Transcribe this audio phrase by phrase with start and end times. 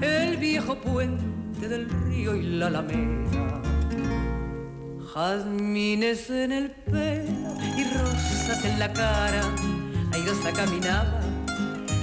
[0.00, 3.62] el viejo puente del río y la alameda.
[5.14, 9.42] Jazmines en el pelo y rosas en la cara,
[10.12, 11.20] airosa caminaba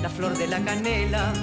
[0.01, 1.33] la flor de la canela,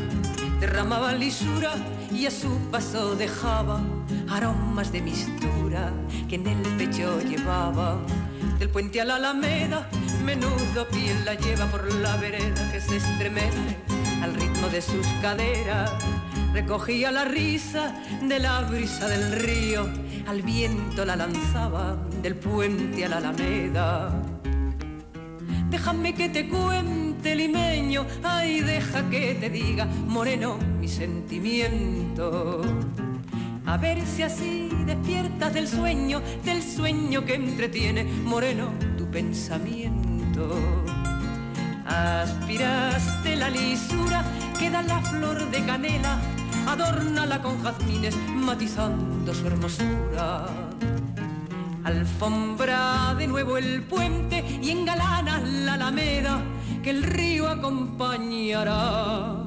[0.60, 1.72] derramaba lisura
[2.12, 3.80] y a su paso dejaba
[4.28, 5.92] aromas de mistura
[6.28, 7.98] que en el pecho llevaba.
[8.58, 9.88] Del puente a la alameda,
[10.24, 13.93] menudo piel la lleva por la vereda que se estremece
[14.24, 15.92] al ritmo de sus caderas
[16.54, 19.86] recogía la risa de la brisa del río,
[20.26, 24.22] al viento la lanzaba del puente a la alameda.
[25.68, 32.62] Déjame que te cuente, limeño, ay, deja que te diga, moreno, mi sentimiento.
[33.66, 40.83] A ver si así despiertas del sueño, del sueño que entretiene, moreno, tu pensamiento.
[41.86, 44.24] Aspiraste la lisura
[44.58, 46.18] que da la flor de canela
[46.66, 50.46] adórnala con jazmines, matizando su hermosura.
[51.84, 56.42] Alfombra de nuevo el puente y engalana la alameda
[56.82, 59.42] que el río acompañará.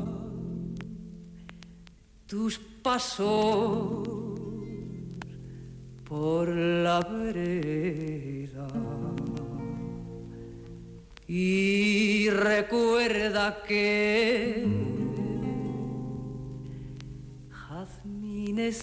[2.28, 4.08] Tus pasos
[6.04, 8.68] por la vereda.
[11.28, 14.98] Y recuerda que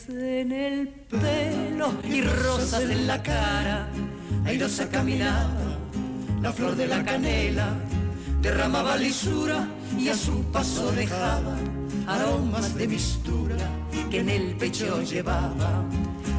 [0.09, 3.89] en el pelo y rosas en la cara.
[4.47, 5.79] Airosa caminaba,
[6.41, 7.75] la flor de la canela
[8.41, 9.67] derramaba lisura
[9.99, 11.57] y a su paso dejaba
[12.07, 13.57] aromas de mistura
[14.11, 15.85] que en el pecho llevaba.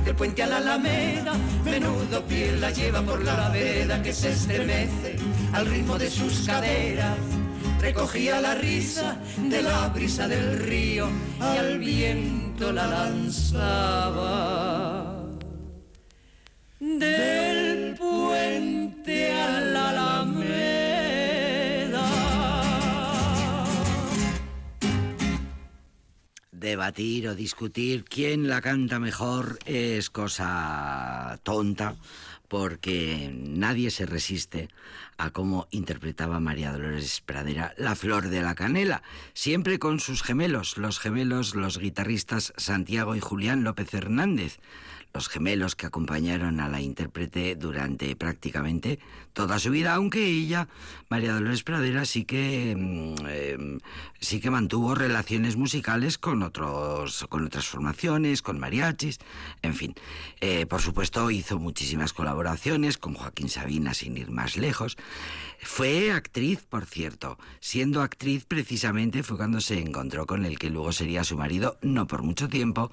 [0.06, 1.34] Del puente a la alameda,
[1.66, 5.18] menudo piel la lleva por la vereda que se estremece
[5.56, 7.18] al ritmo de sus caderas
[7.80, 11.08] recogía la risa de la brisa del río
[11.40, 14.44] y al viento la lanzaba.
[16.80, 20.36] Del puente a la alameda.
[26.52, 31.96] Debatir o discutir quién la canta mejor es cosa tonta
[32.58, 34.70] porque nadie se resiste
[35.18, 40.78] a cómo interpretaba María Dolores Pradera La Flor de la Canela, siempre con sus gemelos,
[40.78, 44.60] los gemelos, los guitarristas Santiago y Julián López Hernández,
[45.16, 49.00] los gemelos que acompañaron a la intérprete durante prácticamente
[49.32, 50.68] toda su vida, aunque ella,
[51.10, 53.80] María Dolores Pradera, sí que mm, em,
[54.20, 59.20] sí que mantuvo relaciones musicales con otros, con otras formaciones, con mariachis,
[59.62, 59.96] en fin.
[60.42, 64.98] Eh, por supuesto, hizo muchísimas colaboraciones con Joaquín Sabina, sin ir más lejos.
[65.62, 67.38] Fue actriz, por cierto.
[67.62, 72.06] Siendo actriz, precisamente fue cuando se encontró con el que luego sería su marido, no
[72.06, 72.92] por mucho tiempo,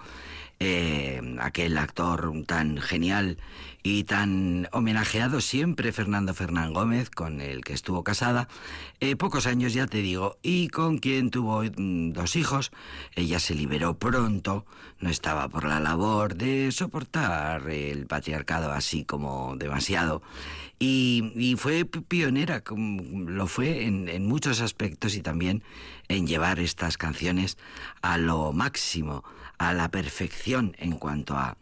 [0.64, 3.36] eh, aquel actor tan genial
[3.82, 8.46] y tan homenajeado siempre, Fernando Fernán Gómez, con el que estuvo casada,
[9.00, 12.70] eh, pocos años ya te digo, y con quien tuvo mm, dos hijos.
[13.16, 14.64] Ella se liberó pronto,
[15.00, 20.22] no estaba por la labor de soportar el patriarcado así como demasiado.
[20.78, 25.62] Y, fue pionera, lo fue en muchos aspectos y también
[26.06, 27.56] en llevar estas canciones
[28.00, 29.24] a lo máximo
[29.62, 31.56] a la perfección en cuanto a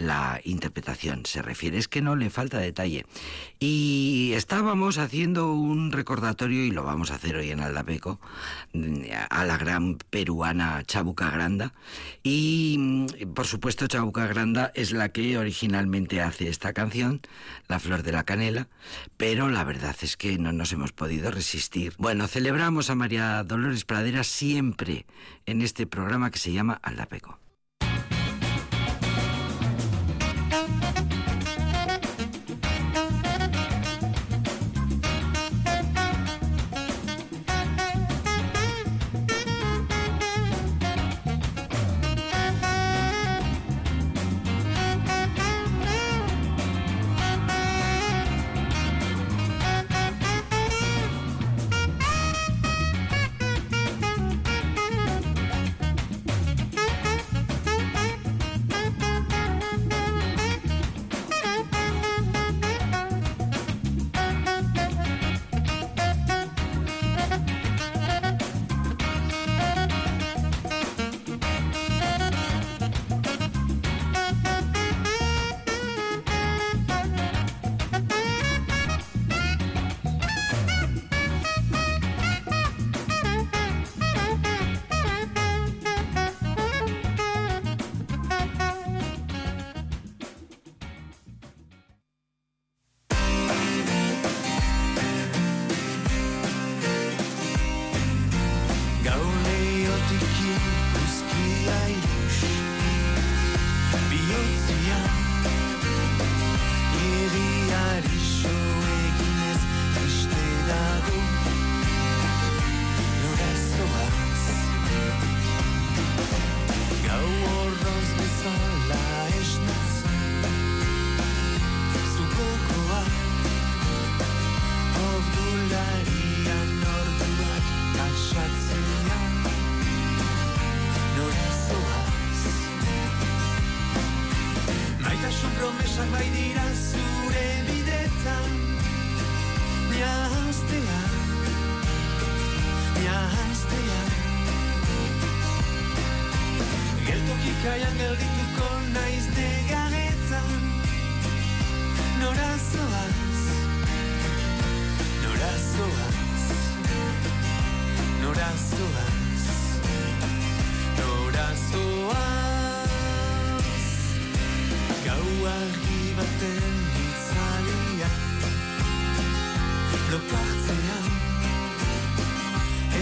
[0.00, 3.04] la interpretación se refiere, es que no le falta detalle.
[3.58, 8.18] Y estábamos haciendo un recordatorio, y lo vamos a hacer hoy en Aldapeco,
[9.28, 11.74] a la gran peruana Chabuca Granda.
[12.22, 17.20] Y por supuesto Chabuca Granda es la que originalmente hace esta canción,
[17.68, 18.68] La Flor de la Canela,
[19.18, 21.92] pero la verdad es que no nos hemos podido resistir.
[21.98, 25.04] Bueno, celebramos a María Dolores Pradera siempre
[25.44, 27.38] en este programa que se llama Aldapeco.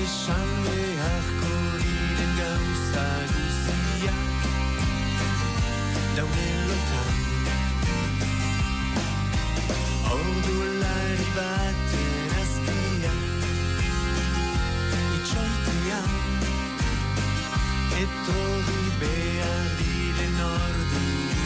[0.09, 2.39] Esan beharko diren
[3.33, 4.13] guzia
[6.17, 7.17] dauden lotan
[10.15, 13.13] Ordu lari baten azpia
[15.19, 16.11] Itxoitean
[18.05, 21.38] Etorri behar diren ordu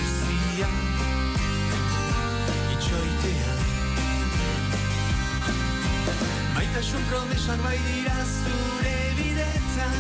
[6.91, 9.99] un promesak bai dira zure bidetan.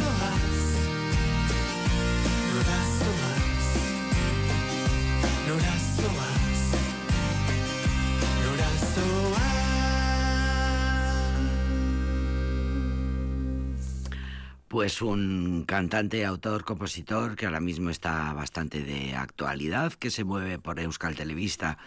[14.76, 20.58] Pues un cantante, autor, compositor que ahora mismo está bastante de actualidad, que se mueve
[20.58, 21.78] por Euskal Televista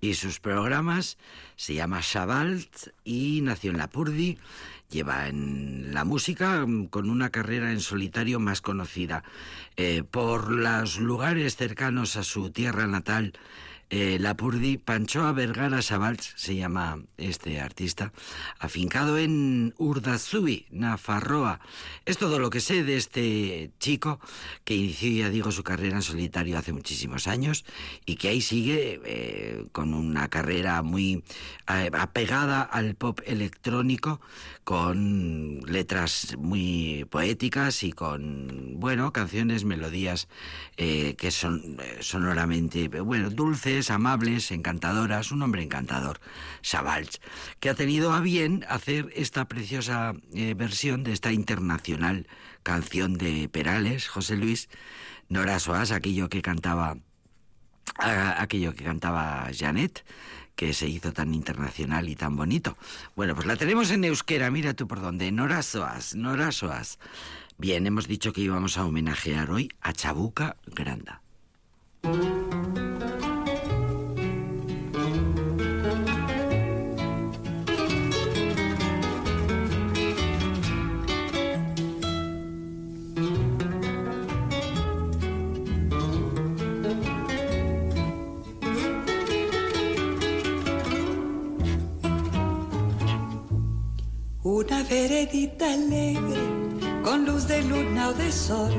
[0.00, 1.18] y sus programas,
[1.56, 4.38] se llama Shabalt y nació en Lapurdi,
[4.88, 9.24] lleva en la música mm, con una carrera en solitario más conocida
[9.76, 13.34] eh, por los lugares cercanos a su tierra natal.
[13.90, 18.12] Eh, Lapurdi, Panchoa Vergara Sabalts se llama este artista,
[18.58, 21.60] afincado en Urdazui, Nafarroa.
[22.04, 24.20] Es todo lo que sé de este chico
[24.64, 27.64] que inició, ya digo, su carrera en solitario hace muchísimos años
[28.04, 31.24] y que ahí sigue eh, con una carrera muy
[31.68, 34.20] eh, apegada al pop electrónico,
[34.64, 40.28] con letras muy poéticas y con, bueno, canciones, melodías
[40.76, 46.20] eh, que son sonoramente, bueno, dulces, amables, encantadoras, un hombre encantador,
[46.62, 47.20] Sabalch,
[47.60, 52.26] que ha tenido a bien hacer esta preciosa eh, versión de esta internacional
[52.62, 54.68] canción de Perales, José Luis,
[55.28, 56.96] Nora Soas, aquello que cantaba
[57.98, 60.04] aquello que cantaba Janet,
[60.54, 62.76] que se hizo tan internacional y tan bonito.
[63.16, 66.98] Bueno, pues la tenemos en euskera, mira tú por dónde, Nora Soas, Nora Soas.
[67.58, 71.22] Bien, hemos dicho que íbamos a homenajear hoy a Chabuca Granda.
[94.70, 96.42] Una veredita alegre,
[97.02, 98.70] con luz de luna o de sol,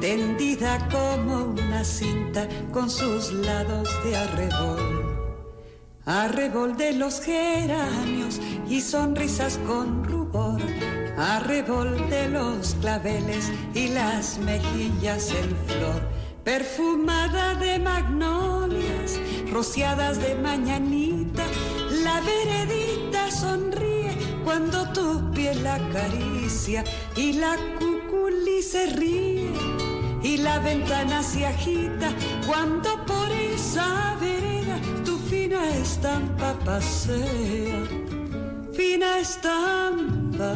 [0.00, 5.58] tendida como una cinta con sus lados de arrebol.
[6.06, 10.62] Arrebol de los geranios y sonrisas con rubor.
[11.18, 16.00] Arrebol de los claveles y las mejillas en flor.
[16.42, 19.20] Perfumada de magnolias,
[19.52, 21.44] rociadas de mañanita.
[22.02, 23.87] La veredita sonríe
[24.48, 26.82] cuando tu piel la acaricia
[27.14, 29.52] y la cuculi se ríe
[30.22, 32.08] y la ventana se agita
[32.46, 37.78] cuando por esa vereda tu fina estampa pasea.
[38.72, 40.54] Fina estampa,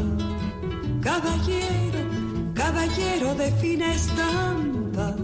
[1.02, 2.00] caballero,
[2.54, 5.14] caballero de fina estampa,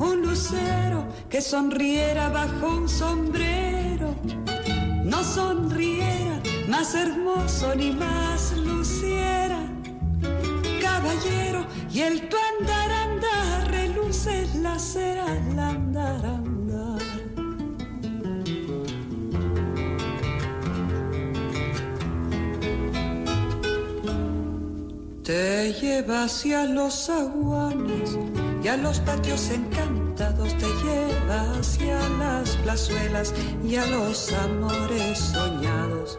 [0.00, 4.12] un lucero que sonriera bajo un sombrero,
[5.04, 6.29] no sonriera
[6.70, 9.58] más hermoso ni más luciera.
[10.80, 17.02] Caballero, y el tu andar andar reluce la cera al andar andar.
[25.24, 28.16] Te lleva hacia los aguanes
[28.62, 33.34] y a los patios encantados te lleva hacia las plazuelas
[33.64, 36.18] y a los amores soñados.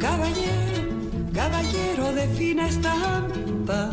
[0.00, 0.82] caballero,
[1.32, 3.90] caballero de fina estampa.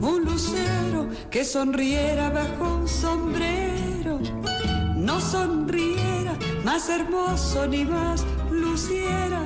[0.00, 4.20] Un lucero que sonriera bajo un sombrero,
[4.96, 9.40] no sonriera más hermoso ni más luciera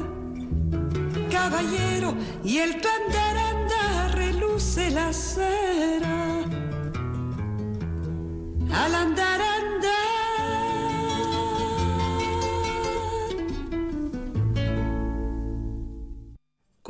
[1.31, 2.15] caballero
[2.45, 6.45] y el andar reluce la cera.
[8.73, 9.41] Al andar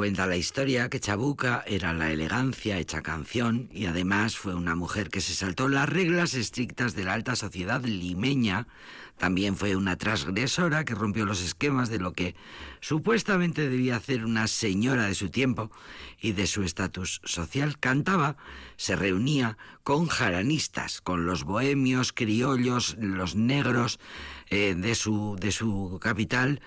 [0.01, 5.11] Cuenta la historia que Chabuca era la elegancia hecha canción y además fue una mujer
[5.11, 8.67] que se saltó las reglas estrictas de la alta sociedad limeña.
[9.19, 12.35] También fue una transgresora que rompió los esquemas de lo que
[12.81, 15.71] supuestamente debía hacer una señora de su tiempo
[16.19, 17.79] y de su estatus social.
[17.79, 18.39] Cantaba,
[18.79, 24.01] se reunía con jaranistas, con los bohemios, criollos, los negros
[24.49, 26.63] eh, de, su, de su capital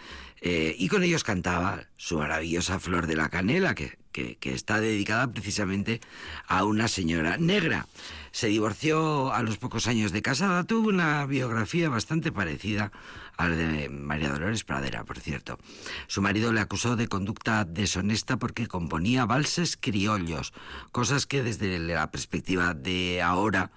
[0.46, 5.32] eh, y con ellos cantaba su maravillosa Flor de la Canela, que, que, está dedicada
[5.32, 6.02] precisamente
[6.48, 7.88] a una señora negra.
[8.34, 12.92] Se divorció a los pocos años de casada, tuvo una biografía bastante parecida
[13.38, 15.60] a la de María Dolores Pradera, por cierto.
[16.08, 20.54] Su marido le acusó de conducta deshonesta porque componía valses criollos,
[20.92, 23.72] cosas que desde la perspectiva de ahora,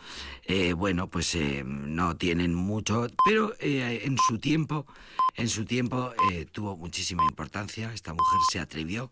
[0.45, 4.87] eh, bueno, pues eh, no tienen mucho, pero en su tiempo
[5.37, 7.93] en su tiempo eh, tuvo muchísima importancia.
[7.93, 9.11] Esta mujer se atrevió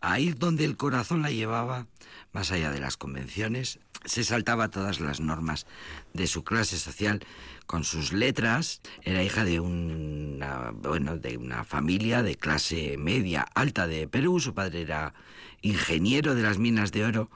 [0.00, 1.86] a ir donde el corazón la llevaba,
[2.32, 3.80] más allá de las convenciones.
[4.06, 5.66] Se saltaba todas las normas
[6.14, 7.20] de su clase social
[7.66, 8.80] con sus letras.
[9.02, 14.40] Era hija de una, bueno, de una familia de clase media alta de Perú.
[14.40, 15.12] Su padre era
[15.60, 17.30] ingeniero de las minas de oro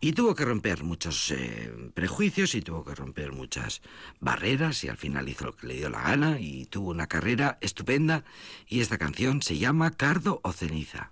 [0.00, 3.82] y tuvo que romper muchos eh, prejuicios y tuvo que romper muchas
[4.20, 7.58] barreras y al final hizo lo que le dio la gana y tuvo una carrera
[7.60, 8.24] estupenda
[8.68, 11.10] y esta canción se llama Cardo o Ceniza.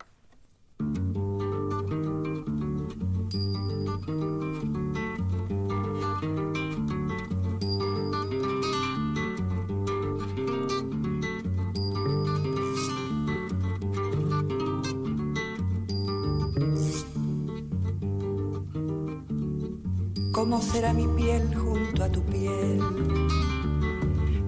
[20.34, 22.80] ¿Cómo será mi piel junto a tu piel?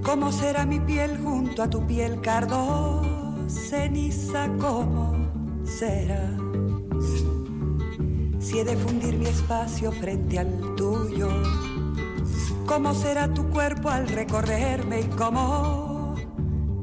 [0.02, 3.02] ¿Cómo será mi piel junto a tu piel, cardo?
[3.46, 5.14] Ceniza, ¿cómo
[5.64, 6.36] será?
[8.40, 11.28] Si he de fundir mi espacio frente al tuyo,
[12.66, 16.16] ¿cómo será tu cuerpo al recorrerme y cómo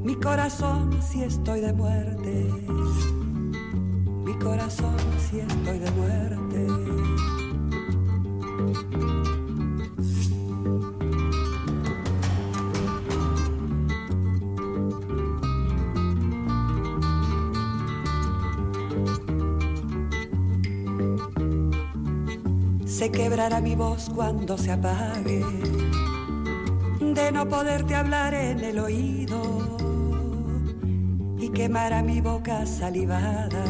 [0.02, 2.50] mi corazón si estoy de muerte?
[4.24, 4.96] Mi corazón
[5.28, 6.83] si estoy de muerte.
[23.04, 25.44] Se quebrará mi voz cuando se apague,
[27.00, 29.76] de no poderte hablar en el oído
[31.38, 33.64] y quemará mi boca salivada,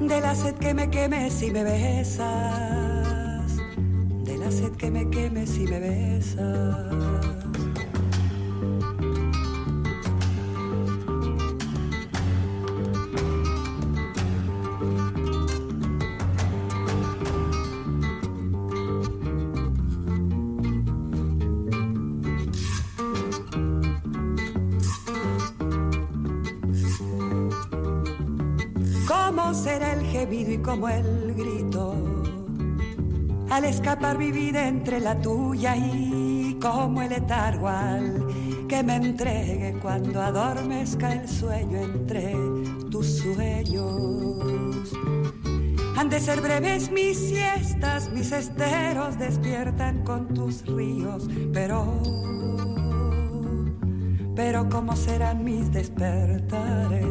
[0.00, 2.83] de la sed que me queme si me besas,
[4.44, 7.24] la que me queme si me besas.
[30.26, 32.13] y como el grito.
[33.54, 37.70] Al escapar mi vida entre la tuya y como el letargo
[38.68, 42.34] que me entregue cuando adormezca el sueño entre
[42.90, 44.92] tus sueños.
[45.96, 52.02] Han de ser breves mis siestas, mis esteros despiertan con tus ríos, pero,
[54.34, 57.06] pero cómo serán mis despertares,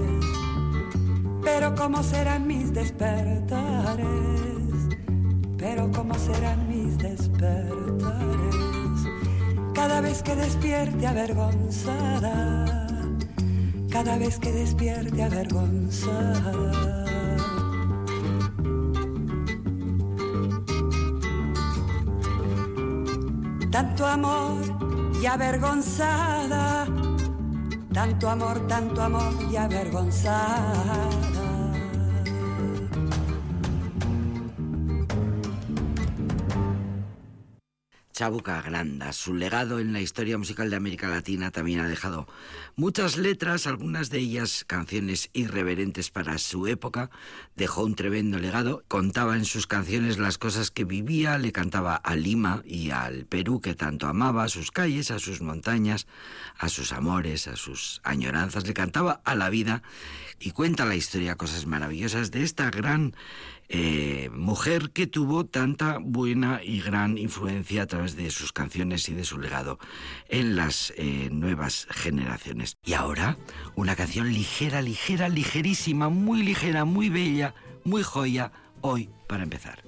[1.42, 4.53] pero cómo serán mis despertares,
[5.76, 8.56] pero cómo serán mis despertares.
[9.74, 12.88] Cada vez que despierte avergonzada,
[13.90, 17.04] cada vez que despierte avergonzada.
[23.72, 24.62] tanto amor
[25.20, 26.86] y avergonzada,
[27.92, 31.33] tanto amor, tanto amor y avergonzada.
[38.24, 39.12] Chabuca Granda.
[39.12, 42.26] Su legado en la historia musical de América Latina también ha dejado
[42.78, 47.10] muchas letras, algunas de ellas canciones irreverentes para su época.
[47.58, 48.86] Dejó un tremendo legado.
[48.88, 53.60] Contaba en sus canciones las cosas que vivía, le cantaba a Lima y al Perú
[53.60, 56.08] que tanto amaba, a sus calles, a sus montañas,
[56.58, 58.66] a sus amores, a sus añoranzas.
[58.66, 59.84] Le cantaba a la vida
[60.40, 63.16] y cuenta la historia cosas maravillosas de esta gran
[63.76, 69.16] eh, mujer que tuvo tanta buena y gran influencia a través de sus canciones y
[69.16, 69.80] de su legado
[70.30, 72.78] en las eh, nuevas generaciones.
[72.86, 73.40] Y ahora,
[73.74, 79.82] una canción ligera, ligera, ligerísima, muy ligera, muy bella, muy joya, hoy para empezar.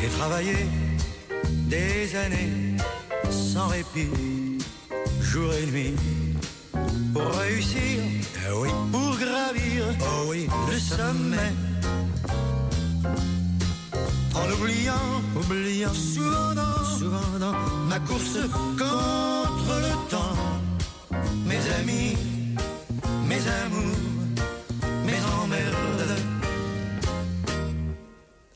[0.00, 0.66] J'ai travaillé
[1.68, 2.76] des années
[3.30, 4.58] sans répit,
[5.20, 5.94] jour et nuit
[7.12, 8.00] pour réussir,
[8.46, 11.52] ah oui, pour gravir, oh oui, le sommet.
[14.34, 15.94] En oubliant, oubliant.
[15.94, 17.54] Souvent dans, souvent dans
[17.88, 18.38] ma course
[18.78, 20.36] contre le temps,
[21.46, 22.16] mes amis,
[23.26, 23.98] mes amours,
[25.04, 26.16] mes emmerdes.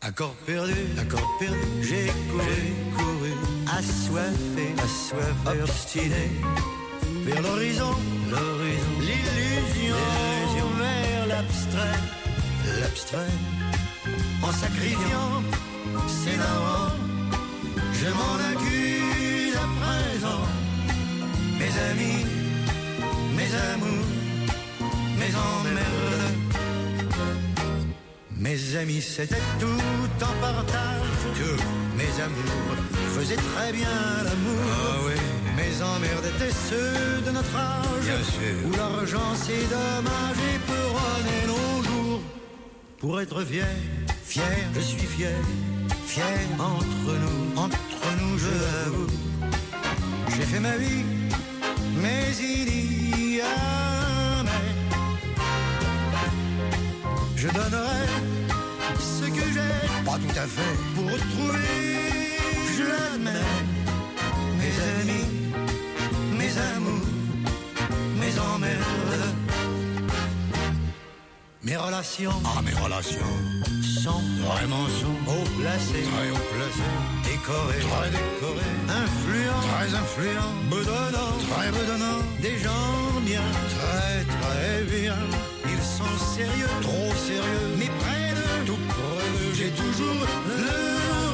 [0.02, 2.62] Accord perdu, accord perdu, j'ai couru,
[2.96, 3.32] couru,
[3.78, 6.30] assoiffé, assoiffé, obstiné
[7.24, 7.92] vers l'horizon,
[8.30, 12.00] l'horizon, l'illusion, l'illusion vers l'abstrait,
[12.80, 13.34] l'abstrait,
[14.42, 15.42] en sacrifiant
[16.06, 16.92] c'est marrant,
[17.92, 20.42] je m'en accuse à présent,
[21.58, 22.24] mes amis,
[23.36, 24.08] mes amours,
[25.18, 26.12] mes emmerdes.
[28.38, 31.62] Mes amis, c'était tout en partage, tout.
[31.96, 32.76] Mes amours
[33.14, 33.88] faisaient très bien
[34.24, 34.66] l'amour.
[34.72, 35.21] Ah oui.
[35.72, 38.10] Mes emmerdes étaient ceux de notre âge,
[38.66, 42.20] où l'argent c'est dommage et peut nos jours.
[42.98, 43.66] Pour être fier,
[44.22, 45.34] fier, je suis fier,
[46.04, 49.06] fier entre nous, entre nous, je l'avoue.
[50.36, 51.04] J'ai fait ma vie,
[52.02, 54.68] mais il y a mais.
[57.34, 58.06] Je donnerai
[58.98, 62.36] ce que j'ai, pas tout à fait, pour retrouver,
[62.76, 63.46] je l'admets,
[64.58, 65.41] mes amis,
[66.52, 67.06] mes amours,
[68.20, 69.34] mes emmerdes.
[71.62, 73.34] Mes relations, ah mes relations,
[74.02, 81.38] sont vraiment sont haut placées, très haut placées, décorées, très décorées, influents, très influents, bedonnants,
[81.50, 85.16] très bedonnants, des gens bien, très très bien.
[85.64, 88.78] Ils sont sérieux, trop sérieux, mais près de tout.
[88.88, 90.14] Près j'ai toujours
[90.48, 90.56] le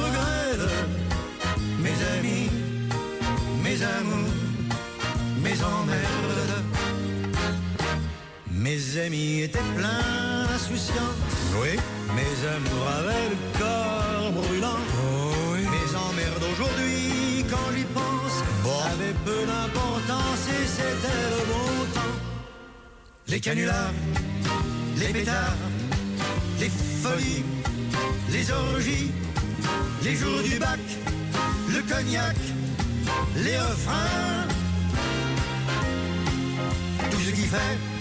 [0.05, 2.49] regret de mes amis,
[3.63, 4.28] mes amours,
[8.69, 11.17] Mes amis étaient pleins d'insouciance.
[11.59, 11.69] Oui.
[12.15, 14.81] Mes amours avaient le corps brûlant.
[15.53, 15.61] oui.
[15.61, 18.43] Mes emmerdes aujourd'hui, quand j'y pense,
[18.93, 22.15] avaient peu d'importance et c'était le bon temps.
[23.27, 23.91] Les canulars,
[24.99, 25.57] les pétards,
[26.59, 27.43] les folies,
[28.29, 29.11] les orgies,
[30.03, 30.79] les jours du bac,
[31.69, 32.37] le cognac,
[33.35, 34.47] les refrains.
[37.09, 37.98] Tout ce qui fait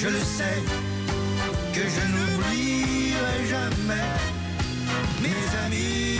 [0.00, 0.62] je le sais,
[1.72, 4.08] que je n'oublierai jamais.
[5.22, 6.18] Mes amis,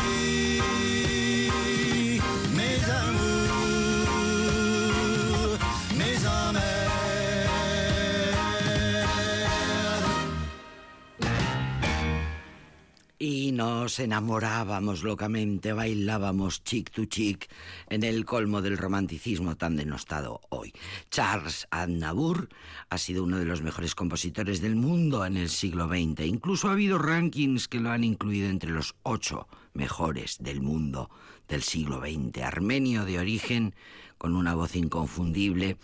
[13.23, 17.49] y nos enamorábamos locamente, bailábamos chic to chic
[17.89, 20.73] en el colmo del romanticismo tan denostado hoy.
[21.09, 22.49] Charles Aznavour
[22.91, 26.27] ha sido uno de los mejores compositores del mundo en el siglo XX.
[26.27, 31.11] Incluso ha habido rankings que lo han incluido entre los ocho mejores del mundo
[31.49, 32.43] del siglo XX.
[32.43, 33.75] Armenio de origen,
[34.19, 35.77] con una voz inconfundible,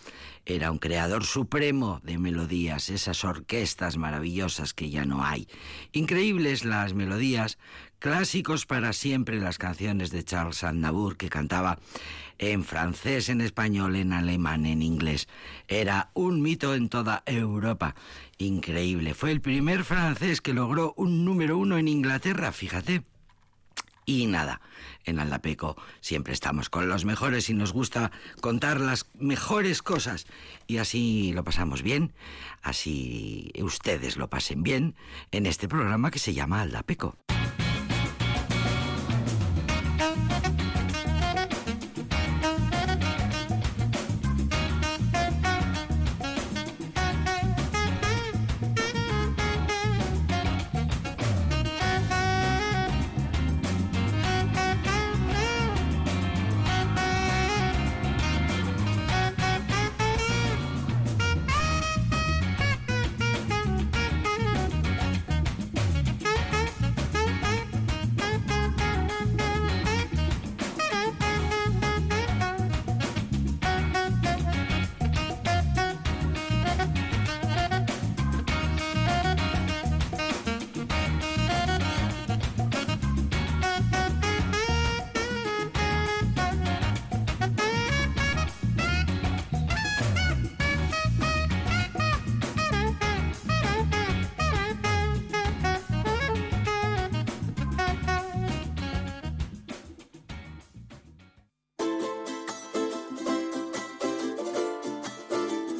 [0.45, 5.47] era un creador supremo de melodías, esas orquestas maravillosas que ya no hay.
[5.91, 7.57] Increíbles las melodías,
[7.99, 11.79] clásicos para siempre las canciones de Charles Aznavour que cantaba
[12.39, 15.27] en francés, en español, en alemán, en inglés.
[15.67, 17.95] Era un mito en toda Europa.
[18.37, 19.13] Increíble.
[19.13, 23.03] Fue el primer francés que logró un número uno en Inglaterra, fíjate.
[24.09, 24.59] Y nada,
[25.05, 30.25] en Aldapeco siempre estamos con los mejores y nos gusta contar las mejores cosas.
[30.65, 32.11] Y así lo pasamos bien,
[32.63, 34.95] así ustedes lo pasen bien
[35.29, 37.17] en este programa que se llama Aldapeco.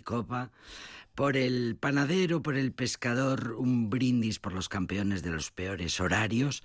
[0.00, 0.50] Brindo copa
[1.14, 6.62] por el panadero, por el pescador, un brindis por los campeones de los peores horarios,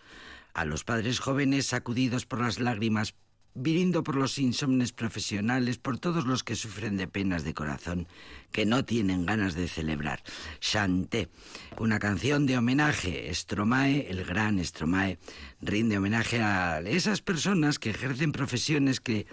[0.54, 3.15] a los padres jóvenes sacudidos por las lágrimas
[3.56, 8.08] virindo por los insomnes profesionales, por todos los que sufren de penas de corazón,
[8.51, 10.23] que no tienen ganas de celebrar.
[10.60, 11.29] Chanté,
[11.77, 13.34] una canción de homenaje.
[13.34, 15.17] Stromae, el gran Stromae,
[15.62, 19.25] rinde homenaje a esas personas que ejercen profesiones que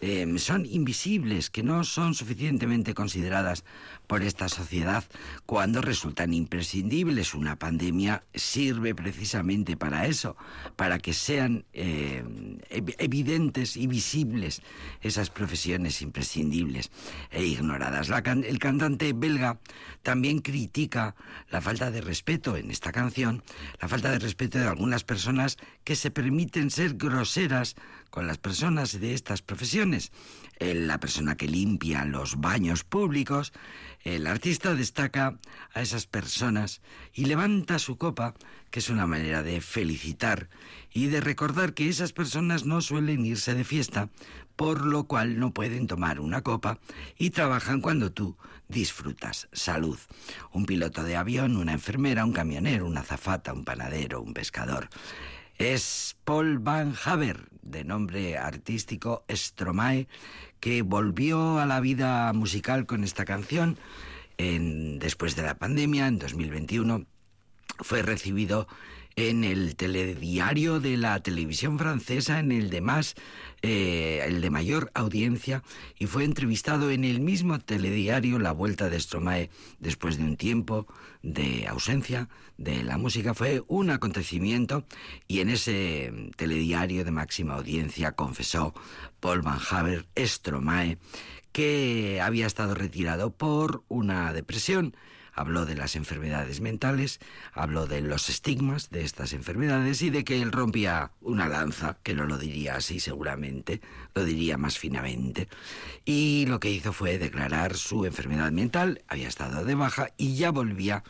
[0.00, 3.64] eh, son invisibles, que no son suficientemente consideradas
[4.06, 5.04] por esta sociedad
[5.46, 7.34] cuando resultan imprescindibles.
[7.34, 10.36] Una pandemia sirve precisamente para eso,
[10.76, 12.24] para que sean eh,
[12.98, 14.62] evidentes y visibles
[15.02, 16.90] esas profesiones imprescindibles
[17.30, 18.08] e ignoradas.
[18.70, 19.58] Cantante belga
[20.02, 21.16] también critica
[21.50, 23.42] la falta de respeto en esta canción,
[23.80, 27.74] la falta de respeto de algunas personas que se permiten ser groseras
[28.10, 30.12] con las personas de estas profesiones.
[30.60, 33.52] La persona que limpia los baños públicos,
[34.04, 35.38] el artista destaca
[35.74, 36.80] a esas personas
[37.12, 38.34] y levanta su copa,
[38.70, 40.48] que es una manera de felicitar
[40.92, 44.10] y de recordar que esas personas no suelen irse de fiesta,
[44.60, 46.80] por lo cual no pueden tomar una copa
[47.16, 48.36] y trabajan cuando tú
[48.68, 49.48] disfrutas.
[49.52, 49.98] Salud.
[50.52, 54.90] Un piloto de avión, una enfermera, un camionero, una azafata, un panadero, un pescador.
[55.56, 60.08] Es Paul Van Haver, de nombre artístico Stromae,
[60.60, 63.78] que volvió a la vida musical con esta canción
[64.36, 67.06] en, después de la pandemia, en 2021.
[67.78, 68.68] Fue recibido
[69.16, 73.14] en el telediario de la televisión francesa, en el de más,
[73.62, 75.62] eh, el de mayor audiencia,
[75.98, 80.86] y fue entrevistado en el mismo telediario La Vuelta de Stromae después de un tiempo
[81.22, 83.34] de ausencia de la música.
[83.34, 84.84] Fue un acontecimiento
[85.28, 88.74] y en ese telediario de máxima audiencia confesó
[89.20, 90.98] Paul Van Haver Stromae
[91.52, 94.94] que había estado retirado por una depresión
[95.34, 97.20] habló de las enfermedades mentales,
[97.52, 102.14] habló de los estigmas de estas enfermedades y de que él rompía una lanza, que
[102.14, 103.80] no lo diría así seguramente,
[104.14, 105.48] lo diría más finamente.
[106.04, 110.50] Y lo que hizo fue declarar su enfermedad mental, había estado de baja y ya
[110.50, 111.04] volvía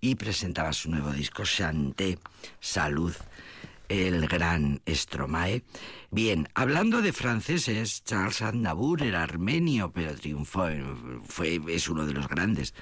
[0.00, 2.18] y presentaba su nuevo disco Chanté,
[2.60, 3.14] Salud
[3.88, 5.64] el gran Stromae.
[6.10, 10.68] Bien, hablando de franceses, Charles Aznavour era armenio, pero triunfó,
[11.26, 12.72] fue, es uno de los grandes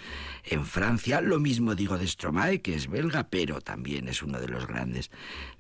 [0.44, 1.22] en Francia.
[1.22, 5.10] Lo mismo digo de Stromae, que es belga, pero también es uno de los grandes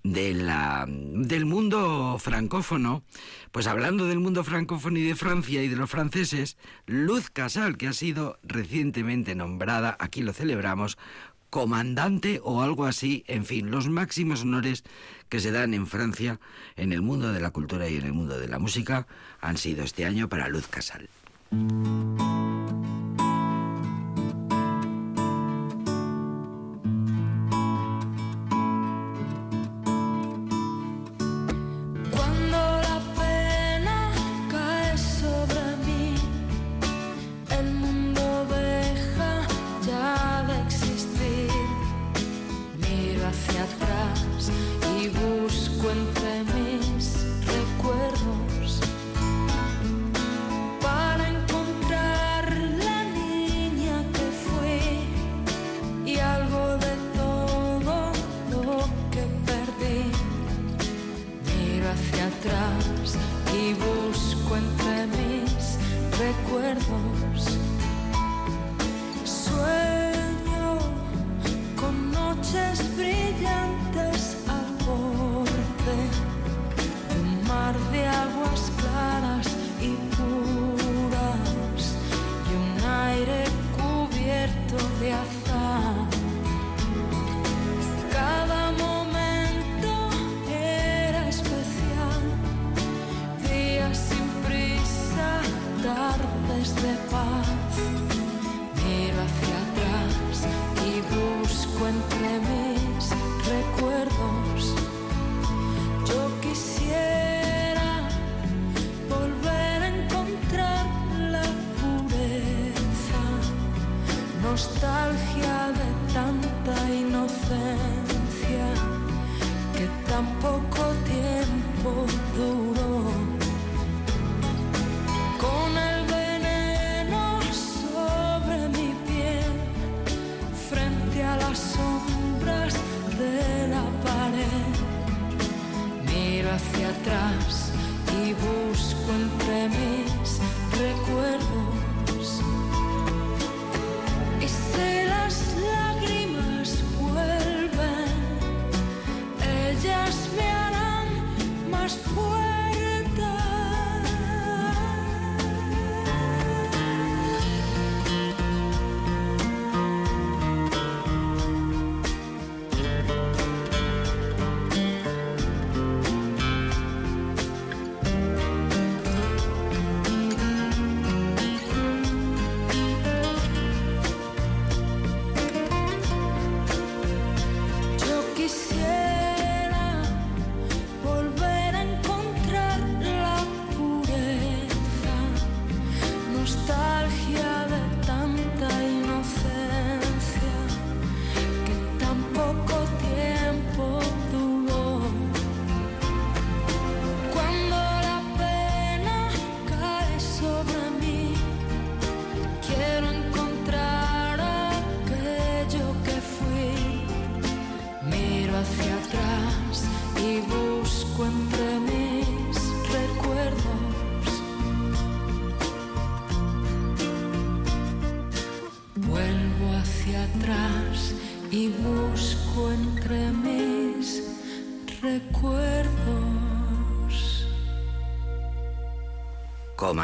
[0.02, 3.04] de la, del mundo francófono.
[3.52, 7.88] Pues hablando del mundo francófono y de Francia y de los franceses, Luz Casal, que
[7.88, 10.98] ha sido recientemente nombrada, aquí lo celebramos,
[11.52, 14.84] comandante o algo así, en fin, los máximos honores
[15.28, 16.40] que se dan en Francia
[16.76, 19.06] en el mundo de la cultura y en el mundo de la música
[19.42, 21.10] han sido este año para Luz Casal.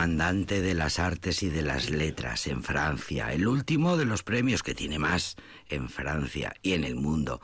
[0.09, 4.63] Comandante de las artes y de las letras en Francia, el último de los premios
[4.63, 5.37] que tiene más
[5.69, 7.43] en Francia y en el mundo.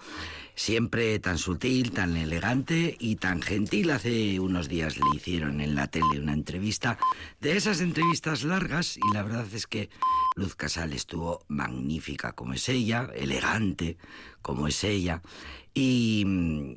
[0.54, 3.90] Siempre tan sutil, tan elegante y tan gentil.
[3.90, 6.96] Hace unos días le hicieron en la tele una entrevista
[7.38, 9.90] de esas entrevistas largas y la verdad es que
[10.34, 13.96] Luz Casal estuvo magnífica como es ella, elegante
[14.42, 15.22] como es ella
[15.76, 16.22] y,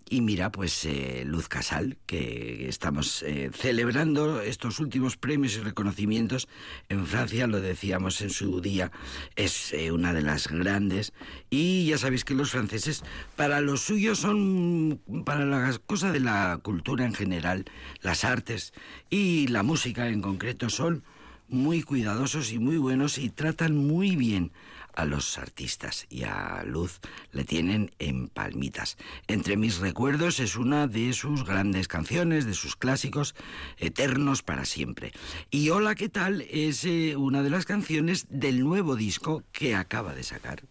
[0.10, 6.48] mira, pues eh, Luz Casal, que estamos eh, celebrando estos últimos premios y reconocimientos
[6.89, 8.91] en Francia, lo decíamos en su día,
[9.36, 11.13] es eh, una de las grandes.
[11.52, 13.04] Y ya sabéis que los franceses,
[13.36, 17.65] para lo suyo, son, para la cosa de la cultura en general,
[18.02, 18.74] las artes
[19.12, 21.04] y la música en concreto, son
[21.49, 24.51] muy cuidadosos y muy buenos y tratan muy bien
[24.97, 26.99] a los artistas y a Luz
[27.31, 28.97] le tienen en palmitas.
[29.27, 33.36] Entre mis recuerdos es una de sus grandes canciones, de sus clásicos
[33.78, 35.13] eternos para siempre.
[35.51, 36.41] Y Hola, ¿qué tal?
[36.49, 40.63] es eh, una de las canciones del nuevo disco que acaba de sacar.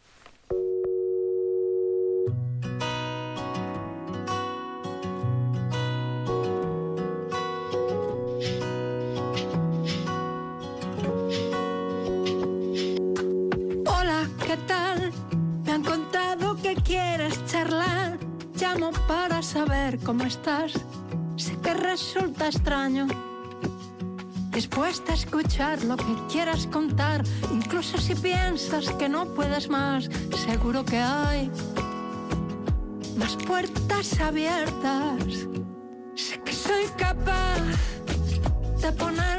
[19.87, 20.73] Saber cómo estás.
[21.37, 23.07] Sé que resulta extraño.
[24.51, 27.23] Dispuesta a escuchar lo que quieras contar,
[27.53, 30.09] incluso si piensas que no puedes más,
[30.47, 31.51] seguro que hay
[33.17, 35.23] más puertas abiertas.
[36.17, 37.61] Sé que soy capaz
[38.83, 39.36] de ponerme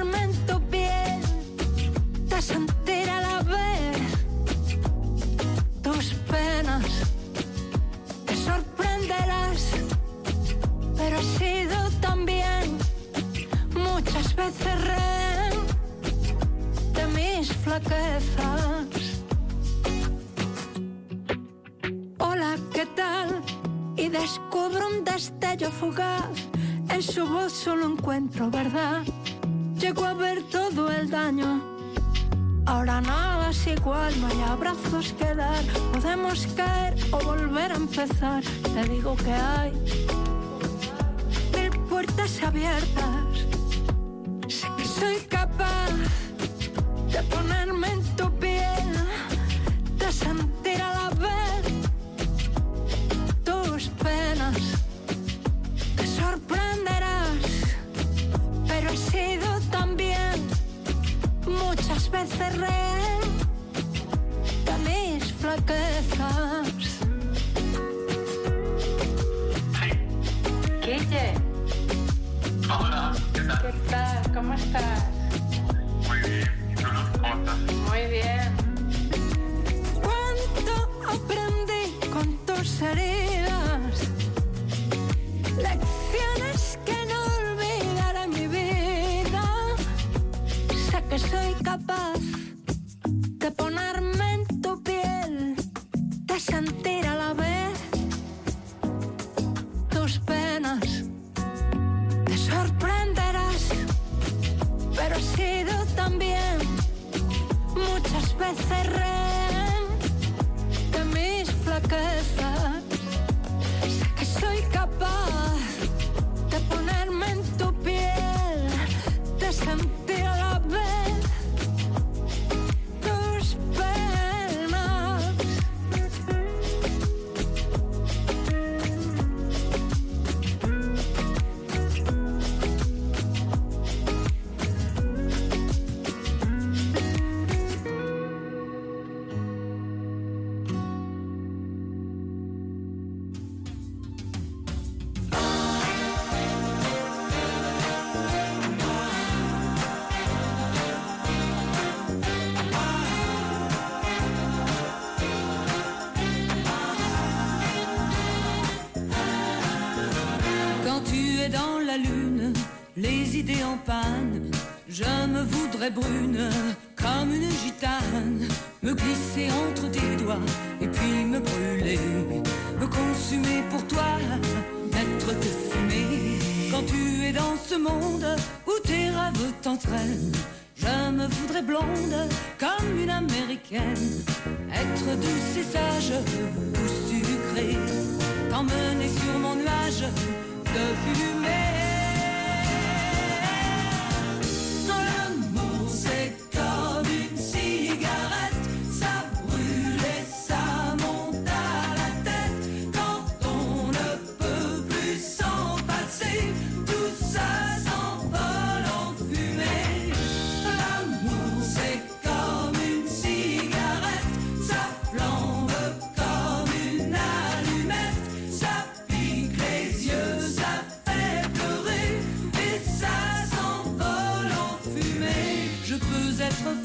[189.08, 191.87] sur mon nuage de fumée.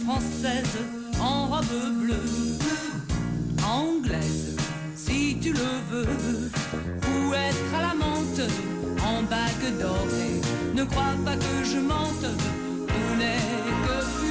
[0.04, 0.78] Française
[1.20, 1.64] en robe
[2.00, 2.58] bleue,
[3.64, 4.56] anglaise
[4.96, 6.50] si tu le veux,
[7.08, 8.50] ou être à la menthe
[9.04, 10.40] en bague dorée.
[10.74, 12.26] Ne crois pas que je mente,
[12.88, 13.36] on n'est
[13.86, 14.21] que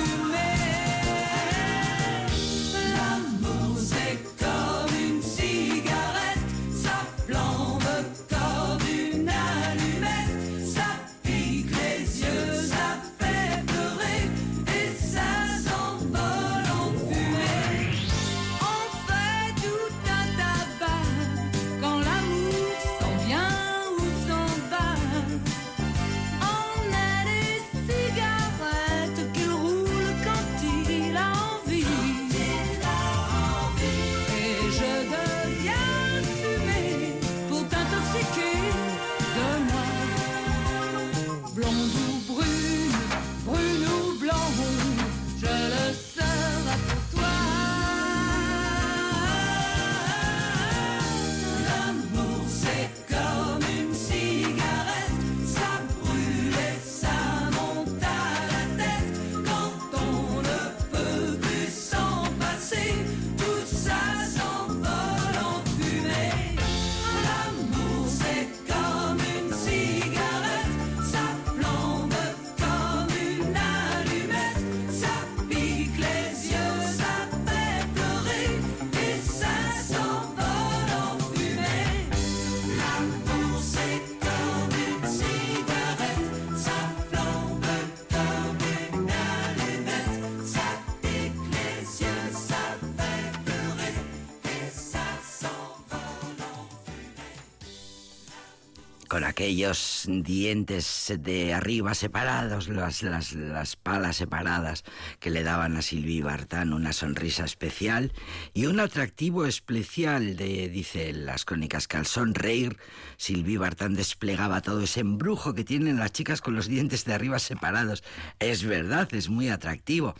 [99.42, 104.84] con dientes de arriba separados, las, las, las palas separadas
[105.20, 108.14] que le daban a Sylvie Vartan una sonrisa especial
[108.54, 112.78] y un atractivo especial de, dice las crónicas, que al sonreír
[113.18, 117.40] Sylvie Vartan desplegaba todo ese embrujo que tienen las chicas con los dientes de arriba
[117.40, 118.04] separados.
[118.40, 120.16] Es verdad, es muy atractivo.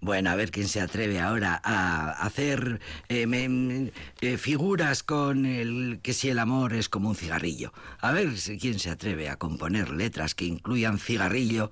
[0.00, 6.12] Bueno, a ver quién se atreve ahora a hacer eh, eh, figuras con el que
[6.12, 7.72] si el amor es como un cigarrillo.
[8.00, 8.30] A ver
[8.60, 11.70] quién se atreve a componer letras que incluyan cigarrillo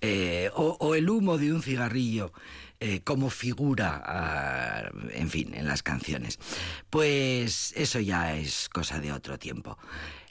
[0.00, 2.32] eh, o, el humo de un cigarrillo
[2.80, 6.38] eh, como figura, ah, en fin, en las canciones.
[6.88, 9.78] Pues eso ya es cosa de otro tiempo.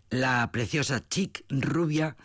[0.09, 2.15] La preciosa chic rubia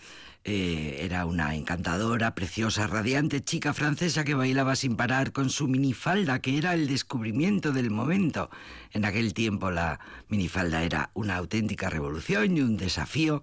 [0.46, 6.40] eh, era una encantadora, preciosa, radiante chica francesa que bailaba sin parar con su minifalda,
[6.40, 8.50] que era el descubrimiento del momento.
[8.92, 13.42] En aquel tiempo la minifalda era una auténtica revolución y un desafío,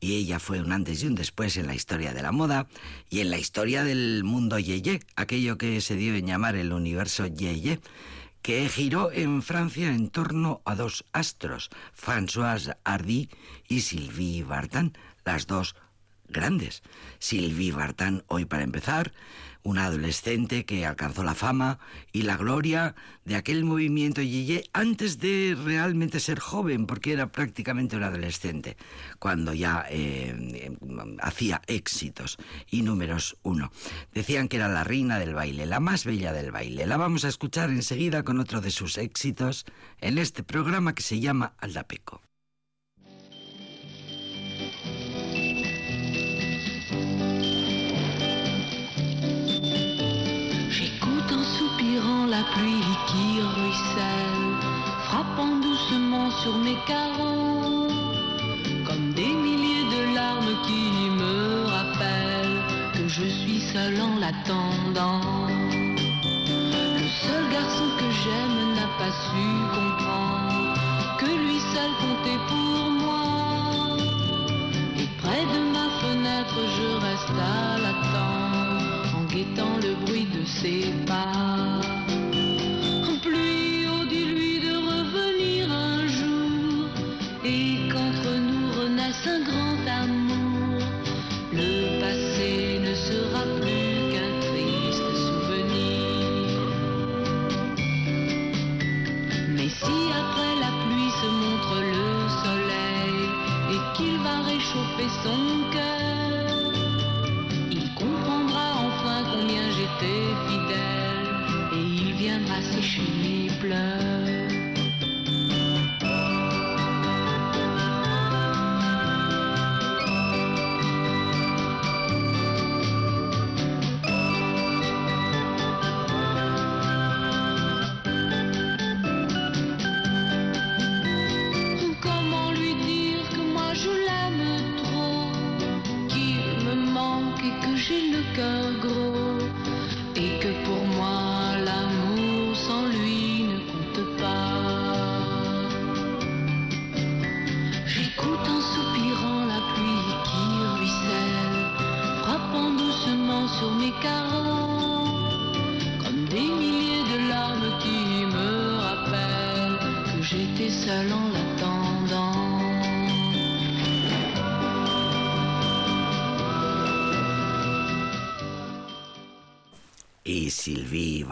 [0.00, 2.68] y ella fue un antes y un después en la historia de la moda
[3.10, 7.26] y en la historia del mundo yeye, aquello que se dio en llamar el universo
[7.26, 7.80] yeye
[8.42, 13.28] que giró en Francia en torno a dos astros, Françoise Hardy
[13.68, 15.74] y Sylvie Vartan, las dos
[16.28, 16.82] grandes.
[17.18, 19.12] Sylvie Vartan, hoy para empezar,
[19.68, 21.78] una adolescente que alcanzó la fama
[22.10, 22.94] y la gloria
[23.26, 28.78] de aquel movimiento Yeye antes de realmente ser joven, porque era prácticamente un adolescente,
[29.18, 30.76] cuando ya eh, eh,
[31.20, 32.38] hacía éxitos
[32.70, 33.70] y números uno.
[34.14, 36.86] Decían que era la reina del baile, la más bella del baile.
[36.86, 39.66] La vamos a escuchar enseguida con otro de sus éxitos
[40.00, 42.27] en este programa que se llama Aldapeco.
[56.56, 57.88] mes carreaux,
[58.86, 62.62] comme des milliers de larmes qui me rappellent
[62.94, 65.20] que je suis seul en l'attendant.
[67.00, 69.46] Le seul garçon que j'aime n'a pas su
[69.76, 70.74] comprendre
[71.18, 73.96] que lui seul comptait pour moi.
[74.96, 80.92] Et près de ma fenêtre, je reste à l'attendre en guettant le bruit de ses
[81.06, 81.97] pas.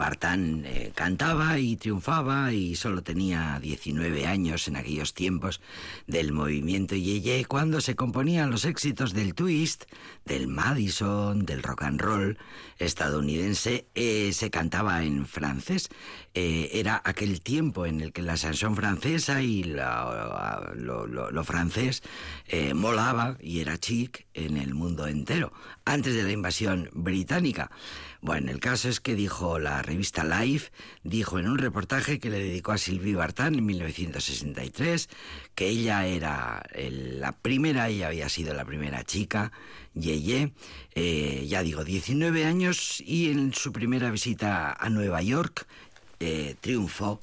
[0.07, 5.59] Vartan eh, cantaba y triunfaba y solo tenía 19 años en aquellos tiempos
[6.07, 9.83] del movimiento Yeye cuando se componían los éxitos del twist,
[10.23, 12.37] del Madison, del rock and roll
[12.79, 13.85] estadounidense.
[13.95, 15.89] eh, se cantaba en francés.
[16.33, 21.43] Eh, era aquel tiempo en el que la chanson francesa y la- lo, lo- lo
[21.43, 22.01] francés
[22.47, 25.51] eh, molaba y era chic en el mundo entero,
[25.83, 27.71] antes de la invasión británica.
[28.21, 30.71] Bueno, el caso es que dijo la revista Life,
[31.03, 35.07] dijo en un reportaje que le dedicó a Sylvie Vartan en 1963,
[35.53, 39.51] que ella era el- la primera, ella había sido la primera chica,
[39.93, 40.51] Yeye,
[40.95, 45.67] eh, ya digo, 19 años y en su primera visita a Nueva York
[46.19, 47.21] eh, triunfó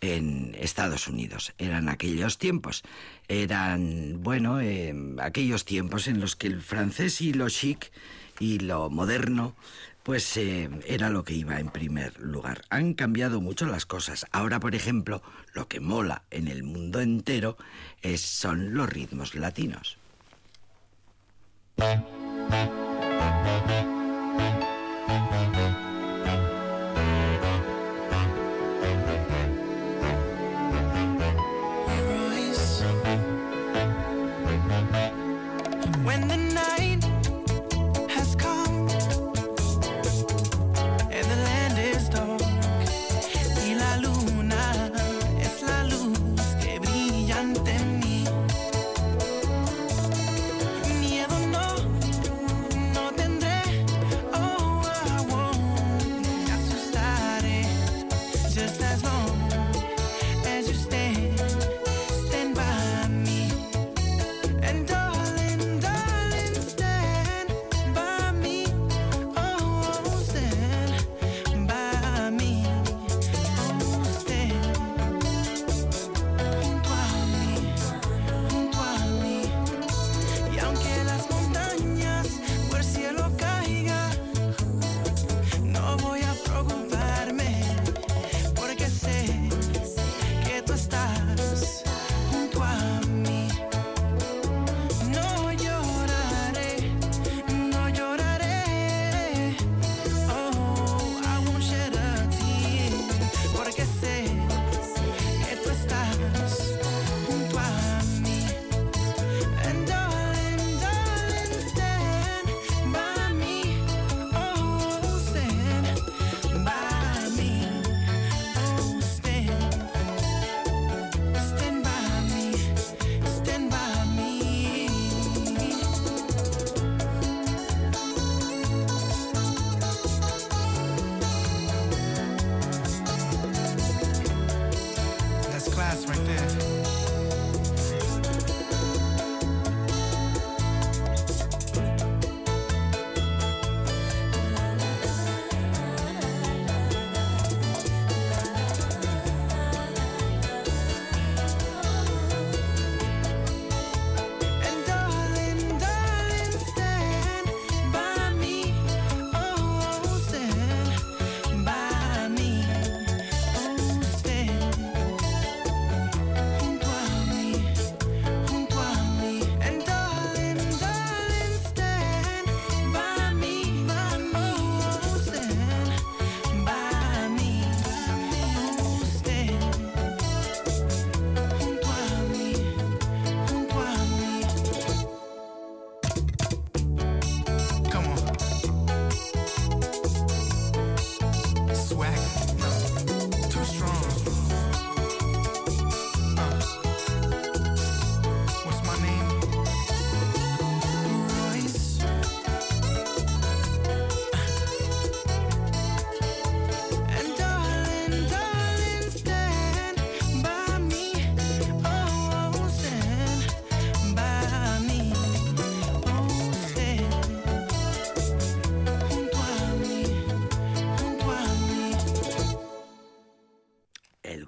[0.00, 1.52] en Estados Unidos.
[1.58, 2.82] Eran aquellos tiempos.
[3.28, 7.92] Eran, bueno, eh, aquellos tiempos en los que el francés y lo chic
[8.38, 9.54] y lo moderno,
[10.02, 12.62] pues eh, era lo que iba en primer lugar.
[12.70, 14.26] Han cambiado mucho las cosas.
[14.32, 15.22] Ahora, por ejemplo,
[15.52, 17.56] lo que mola en el mundo entero
[18.02, 19.98] es, son los ritmos latinos.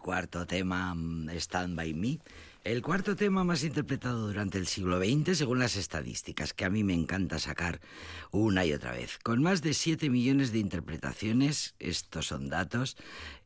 [0.02, 2.18] Cuarto tema, mm, Stand By Me,
[2.64, 6.84] el cuarto tema más interpretado durante el siglo XX según las estadísticas, que a mí
[6.84, 7.80] me encanta sacar
[8.30, 9.18] una y otra vez.
[9.22, 12.96] Con más de 7 millones de interpretaciones, estos son datos,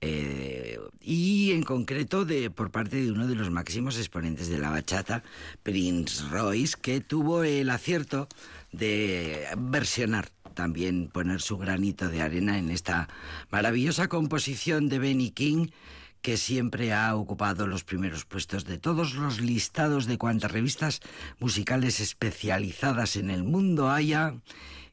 [0.00, 4.70] eh, y en concreto de, por parte de uno de los máximos exponentes de la
[4.70, 5.22] bachata,
[5.62, 8.28] Prince Royce, que tuvo el acierto
[8.72, 13.08] de versionar también poner su granito de arena en esta
[13.50, 15.68] maravillosa composición de Benny King
[16.26, 21.00] que siempre ha ocupado los primeros puestos de todos los listados de cuantas revistas
[21.38, 24.34] musicales especializadas en el mundo haya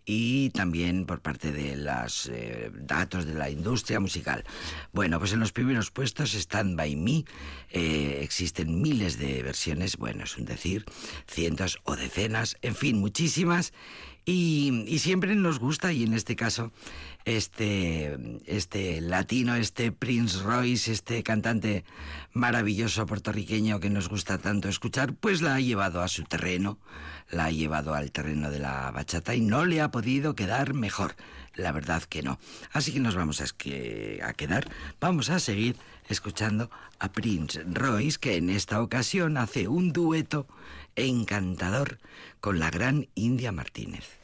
[0.06, 2.30] y también por parte de los
[2.72, 4.44] datos de la industria musical.
[4.92, 7.26] Bueno, pues en los primeros puestos Stand By Me
[7.72, 10.86] eh, existen miles de versiones, bueno, es un decir,
[11.26, 13.74] cientos o decenas, en fin, muchísimas.
[14.26, 16.72] Y, y, siempre nos gusta, y en este caso,
[17.26, 21.86] este, este latino, este Prince Royce, este cantante
[22.34, 26.80] maravilloso puertorriqueño que nos gusta tanto escuchar, pues la ha llevado a su terreno,
[27.30, 31.16] la ha llevado al terreno de la bachata y no le ha podido quedar mejor.
[31.56, 32.40] La verdad que no.
[32.72, 34.68] Así que nos vamos a, a quedar,
[35.00, 35.76] vamos a seguir
[36.10, 40.48] escuchando a Prince Royce, que en esta ocasión hace un dueto
[40.96, 42.00] encantador
[42.40, 44.23] con la gran India Martínez.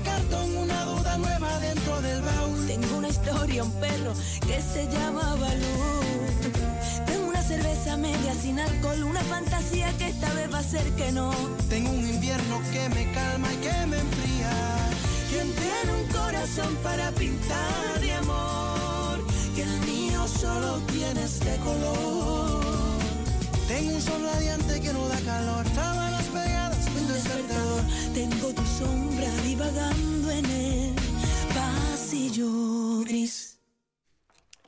[0.00, 2.66] De cartón, una duda nueva dentro del baúl.
[2.66, 4.12] Tengo una historia, un perro
[4.46, 5.76] que se llama Balú.
[7.06, 11.12] Tengo una cerveza media sin alcohol, una fantasía que esta vez va a ser que
[11.12, 11.30] no.
[11.68, 14.52] Tengo un invierno que me calma y que me enfría.
[15.30, 19.18] ¿Quién tiene un corazón para pintar de amor?
[19.54, 22.64] Que el mío solo tiene este color.
[23.68, 25.64] Tengo un sol radiante que no da calor,
[28.14, 30.94] Tengo tu sombra divagando en el
[31.54, 33.50] pasillo gris.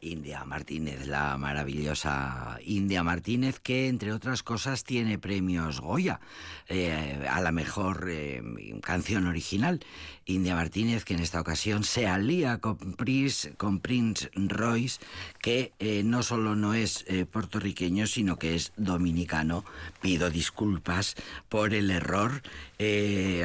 [0.02, 6.20] India Martínez, la maravillosa India Martínez, que entre otras cosas tiene premios Goya
[6.66, 8.42] eh, a la mejor eh,
[8.82, 9.80] canción original.
[10.26, 15.00] India Martínez, que en esta ocasión se alía con Prince, con Prince Royce,
[15.40, 19.64] que eh, no solo no es puertorriqueño, sino que es dominicano.
[20.00, 21.16] Pido disculpas
[21.48, 22.42] por el error.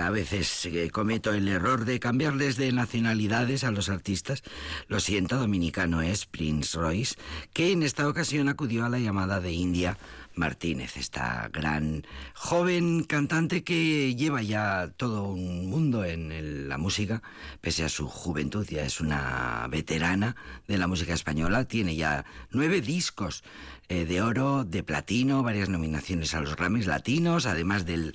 [0.01, 4.43] a veces cometo el error de cambiarles de nacionalidades a los artistas.
[4.87, 7.15] Lo siento, dominicano es Prince Royce,
[7.53, 9.97] que en esta ocasión acudió a la llamada de India
[10.37, 17.21] Martínez, esta gran joven cantante que lleva ya todo un mundo en la música,
[17.61, 20.35] pese a su juventud, ya es una veterana
[20.67, 23.43] de la música española, tiene ya nueve discos
[23.89, 28.13] eh, de oro, de platino, varias nominaciones a los Grammys latinos, además del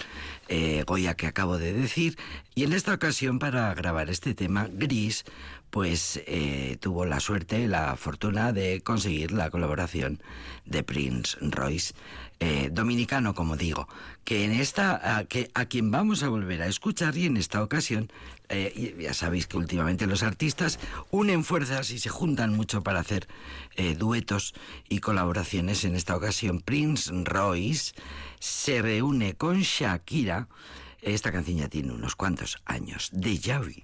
[0.49, 2.19] eh, Goya que acabo de decir,
[2.55, 5.25] y en esta ocasión para grabar este tema, Gris,
[5.73, 10.23] pues eh, tuvo la suerte, la fortuna de conseguir la colaboración
[10.67, 11.95] de Prince Royce,
[12.41, 13.89] eh, dominicano, como digo,
[14.23, 17.63] que en esta, a, que, a quien vamos a volver a escuchar y en esta
[17.63, 18.13] ocasión,
[18.51, 20.79] eh, ya sabéis que últimamente los artistas
[21.11, 23.27] unen fuerzas y se juntan mucho para hacer
[23.97, 24.53] duetos
[24.91, 25.87] y colaboraciones.
[25.87, 27.95] En esta ocasión, Prince Royce
[28.41, 30.49] se reúne con Shakira.
[31.01, 33.09] Esta canción ya tiene unos cuantos años.
[33.11, 33.83] De Javi.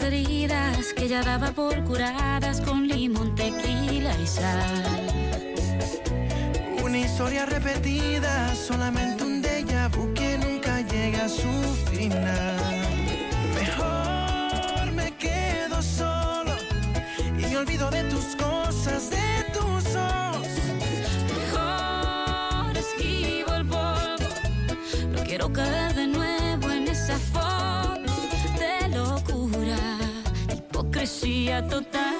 [0.00, 4.84] Heridas que ya daba por curadas con limón, tequila y sal.
[6.82, 11.52] Una historia repetida, solamente un déjà vu que nunca llega a su
[11.90, 12.56] final.
[13.54, 16.54] Mejor me quedo solo
[17.38, 19.21] y me olvido de tus cosas, de
[31.42, 32.11] día total.